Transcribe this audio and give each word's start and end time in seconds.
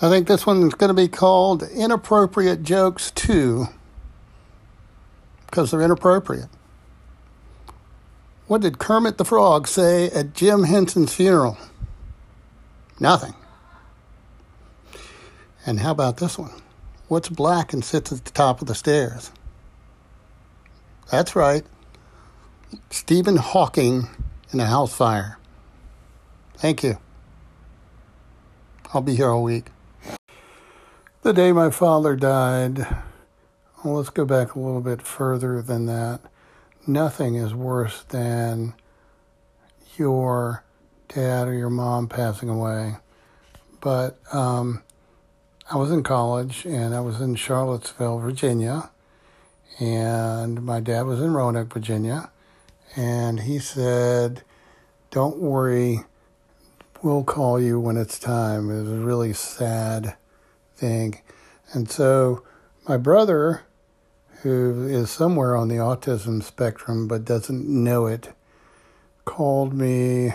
I 0.00 0.10
think 0.10 0.28
this 0.28 0.46
one's 0.46 0.74
going 0.74 0.88
to 0.88 0.94
be 0.94 1.08
called 1.08 1.62
Inappropriate 1.62 2.62
Jokes 2.62 3.10
2 3.12 3.66
because 5.46 5.70
they're 5.70 5.80
inappropriate. 5.80 6.50
What 8.46 8.60
did 8.60 8.78
Kermit 8.78 9.16
the 9.16 9.24
Frog 9.24 9.66
say 9.66 10.10
at 10.10 10.34
Jim 10.34 10.64
Henson's 10.64 11.14
funeral? 11.14 11.56
Nothing. 13.00 13.34
And 15.64 15.80
how 15.80 15.92
about 15.92 16.18
this 16.18 16.38
one? 16.38 16.52
What's 17.08 17.28
black 17.30 17.72
and 17.72 17.84
sits 17.84 18.12
at 18.12 18.24
the 18.24 18.30
top 18.30 18.60
of 18.60 18.68
the 18.68 18.74
stairs? 18.74 19.32
That's 21.10 21.34
right. 21.34 21.64
Stephen 22.90 23.36
Hawking 23.36 24.08
in 24.52 24.60
a 24.60 24.66
house 24.66 24.94
fire. 24.94 25.38
Thank 26.54 26.82
you. 26.82 26.98
I'll 28.92 29.00
be 29.00 29.16
here 29.16 29.30
all 29.30 29.42
week. 29.42 29.70
The 31.26 31.32
day 31.32 31.50
my 31.50 31.70
father 31.70 32.14
died, 32.14 32.86
well, 33.82 33.94
let's 33.94 34.10
go 34.10 34.24
back 34.24 34.54
a 34.54 34.60
little 34.60 34.80
bit 34.80 35.02
further 35.02 35.60
than 35.60 35.86
that. 35.86 36.20
Nothing 36.86 37.34
is 37.34 37.52
worse 37.52 38.04
than 38.04 38.74
your 39.98 40.62
dad 41.08 41.48
or 41.48 41.54
your 41.54 41.68
mom 41.68 42.06
passing 42.06 42.48
away. 42.48 42.98
But 43.80 44.20
um, 44.32 44.84
I 45.68 45.78
was 45.78 45.90
in 45.90 46.04
college 46.04 46.64
and 46.64 46.94
I 46.94 47.00
was 47.00 47.20
in 47.20 47.34
Charlottesville, 47.34 48.20
Virginia, 48.20 48.90
and 49.80 50.62
my 50.62 50.78
dad 50.78 51.06
was 51.06 51.20
in 51.20 51.34
Roanoke, 51.34 51.74
Virginia, 51.74 52.30
and 52.94 53.40
he 53.40 53.58
said, 53.58 54.44
Don't 55.10 55.38
worry, 55.38 56.04
we'll 57.02 57.24
call 57.24 57.60
you 57.60 57.80
when 57.80 57.96
it's 57.96 58.20
time. 58.20 58.70
It 58.70 58.84
was 58.84 58.90
really 58.90 59.32
sad 59.32 60.14
thing. 60.76 61.20
And 61.72 61.90
so 61.90 62.42
my 62.88 62.96
brother, 62.96 63.62
who 64.42 64.86
is 64.86 65.10
somewhere 65.10 65.56
on 65.56 65.68
the 65.68 65.76
autism 65.76 66.42
spectrum 66.42 67.08
but 67.08 67.24
doesn't 67.24 67.66
know 67.66 68.06
it, 68.06 68.32
called 69.24 69.74
me 69.74 70.32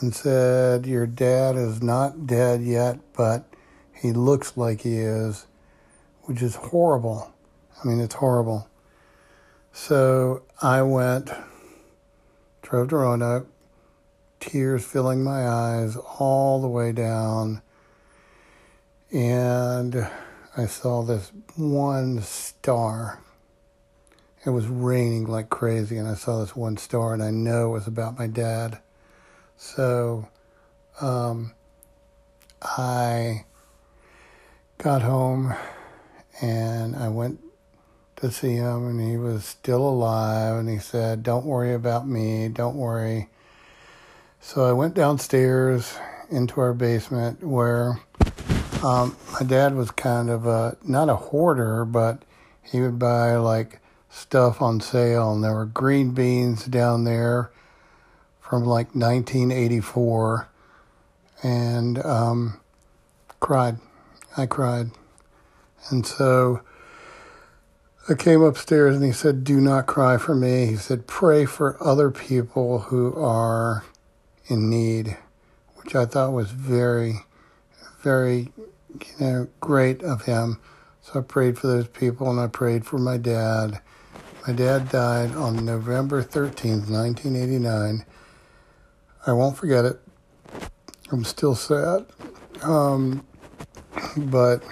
and 0.00 0.14
said, 0.14 0.86
Your 0.86 1.06
dad 1.06 1.56
is 1.56 1.82
not 1.82 2.26
dead 2.26 2.62
yet, 2.62 2.98
but 3.16 3.44
he 3.94 4.12
looks 4.12 4.56
like 4.56 4.82
he 4.82 4.98
is, 4.98 5.46
which 6.22 6.42
is 6.42 6.56
horrible. 6.56 7.32
I 7.82 7.88
mean, 7.88 8.00
it's 8.00 8.16
horrible. 8.16 8.68
So 9.72 10.42
I 10.60 10.82
went, 10.82 11.30
drove 12.62 12.88
to 12.90 12.96
Roanoke, 12.96 13.48
tears 14.40 14.84
filling 14.84 15.24
my 15.24 15.48
eyes 15.48 15.96
all 15.96 16.60
the 16.60 16.68
way 16.68 16.92
down 16.92 17.62
and 19.12 20.08
I 20.56 20.66
saw 20.66 21.02
this 21.02 21.30
one 21.56 22.22
star. 22.22 23.20
It 24.44 24.50
was 24.50 24.66
raining 24.66 25.26
like 25.26 25.50
crazy, 25.50 25.98
and 25.98 26.08
I 26.08 26.14
saw 26.14 26.40
this 26.40 26.56
one 26.56 26.76
star, 26.76 27.12
and 27.12 27.22
I 27.22 27.30
know 27.30 27.70
it 27.70 27.72
was 27.72 27.86
about 27.86 28.18
my 28.18 28.26
dad. 28.26 28.80
So 29.56 30.28
um, 31.00 31.52
I 32.62 33.44
got 34.78 35.02
home 35.02 35.54
and 36.40 36.96
I 36.96 37.08
went 37.08 37.38
to 38.16 38.30
see 38.30 38.54
him, 38.54 38.86
and 38.88 39.00
he 39.00 39.16
was 39.16 39.44
still 39.44 39.86
alive, 39.86 40.56
and 40.56 40.68
he 40.68 40.78
said, 40.78 41.22
Don't 41.22 41.44
worry 41.44 41.74
about 41.74 42.08
me, 42.08 42.48
don't 42.48 42.76
worry. 42.76 43.28
So 44.40 44.64
I 44.64 44.72
went 44.72 44.94
downstairs 44.94 45.96
into 46.30 46.60
our 46.60 46.72
basement 46.72 47.44
where 47.44 48.00
um, 48.82 49.16
my 49.32 49.46
dad 49.46 49.74
was 49.74 49.90
kind 49.90 50.30
of 50.30 50.46
a, 50.46 50.76
not 50.82 51.08
a 51.08 51.16
hoarder, 51.16 51.84
but 51.84 52.22
he 52.62 52.80
would 52.80 52.98
buy 52.98 53.36
like 53.36 53.80
stuff 54.10 54.60
on 54.60 54.80
sale, 54.80 55.32
and 55.32 55.42
there 55.42 55.54
were 55.54 55.66
green 55.66 56.12
beans 56.12 56.66
down 56.66 57.04
there 57.04 57.50
from 58.40 58.64
like 58.64 58.94
1984, 58.94 60.48
and 61.42 62.04
um, 62.04 62.60
cried. 63.40 63.78
I 64.36 64.46
cried. 64.46 64.90
And 65.90 66.06
so 66.06 66.62
I 68.08 68.14
came 68.14 68.42
upstairs 68.42 68.96
and 68.96 69.04
he 69.04 69.12
said, 69.12 69.44
Do 69.44 69.60
not 69.60 69.86
cry 69.86 70.16
for 70.16 70.34
me. 70.34 70.66
He 70.66 70.76
said, 70.76 71.06
Pray 71.06 71.44
for 71.44 71.76
other 71.82 72.10
people 72.10 72.80
who 72.80 73.14
are 73.14 73.84
in 74.46 74.70
need, 74.70 75.16
which 75.76 75.94
I 75.94 76.06
thought 76.06 76.32
was 76.32 76.50
very, 76.50 77.20
very 78.02 78.52
you 78.94 79.26
know, 79.26 79.48
great 79.60 80.02
of 80.02 80.22
him. 80.22 80.60
So 81.02 81.18
I 81.18 81.22
prayed 81.22 81.58
for 81.58 81.66
those 81.66 81.88
people 81.88 82.30
and 82.30 82.38
I 82.38 82.46
prayed 82.46 82.86
for 82.86 82.98
my 82.98 83.16
dad. 83.16 83.80
My 84.46 84.52
dad 84.52 84.88
died 84.88 85.32
on 85.32 85.64
November 85.64 86.22
13th, 86.22 86.90
1989. 86.90 88.04
I 89.26 89.32
won't 89.32 89.56
forget 89.56 89.84
it. 89.84 90.00
I'm 91.10 91.24
still 91.24 91.54
sad. 91.54 92.06
Um, 92.62 93.26
but 94.16 94.62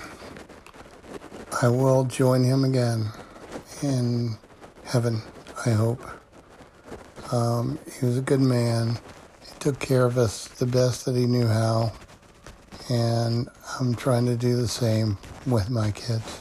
I 1.62 1.69
will 1.69 2.04
join 2.04 2.44
him 2.44 2.64
again 2.64 3.06
in 3.82 4.36
heaven, 4.84 5.22
I 5.66 5.70
hope. 5.70 6.03
Um, 7.32 7.78
he 7.98 8.06
was 8.06 8.19
a 8.19 8.22
good 8.22 8.41
man. 8.41 8.98
He 9.41 9.59
took 9.59 9.78
care 9.78 10.04
of 10.04 10.19
us 10.19 10.48
the 10.48 10.66
best 10.66 11.04
that 11.04 11.16
he 11.16 11.26
knew 11.26 11.47
how 11.47 11.92
and 12.90 13.48
I'm 13.78 13.94
trying 13.94 14.26
to 14.26 14.36
do 14.36 14.56
the 14.56 14.68
same 14.68 15.16
with 15.46 15.70
my 15.70 15.92
kids. 15.92 16.40